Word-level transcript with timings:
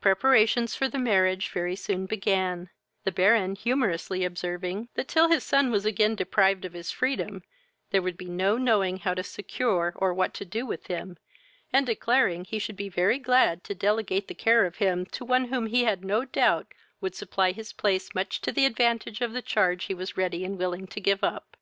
Preparations 0.00 0.74
for 0.74 0.88
the 0.88 0.98
marriage 0.98 1.50
very 1.50 1.76
soon 1.76 2.06
began, 2.06 2.70
the 3.04 3.12
Baron 3.12 3.54
humourously 3.54 4.24
observing, 4.24 4.88
that, 4.94 5.08
till 5.08 5.28
his 5.28 5.44
son 5.44 5.70
was 5.70 5.84
again 5.84 6.14
deprived 6.14 6.64
of 6.64 6.72
his 6.72 6.90
freedom, 6.90 7.42
there 7.90 8.00
would 8.00 8.16
be 8.16 8.30
no 8.30 8.56
knowing 8.56 9.00
how 9.00 9.12
to 9.12 9.22
secure, 9.22 9.92
or 9.94 10.14
what 10.14 10.32
to 10.32 10.46
do 10.46 10.64
with 10.64 10.86
him, 10.86 11.18
and 11.70 11.84
declaring 11.84 12.46
he 12.46 12.58
should 12.58 12.76
be 12.76 12.88
very 12.88 13.18
glad 13.18 13.62
to 13.64 13.74
delegate 13.74 14.26
the 14.26 14.34
care 14.34 14.64
of 14.64 14.76
him 14.76 15.04
to 15.04 15.22
one 15.22 15.48
whom 15.48 15.66
he 15.66 15.84
had 15.84 16.02
no 16.02 16.24
doubt 16.24 16.72
would 17.02 17.14
supply 17.14 17.52
his 17.52 17.74
place 17.74 18.14
much 18.14 18.40
to 18.40 18.50
the 18.50 18.64
advantage 18.64 19.20
of 19.20 19.34
the 19.34 19.42
charge 19.42 19.84
he 19.84 19.94
was 19.94 20.16
ready 20.16 20.46
and 20.46 20.56
willing 20.58 20.86
to 20.86 20.98
give 20.98 21.22
up. 21.22 21.58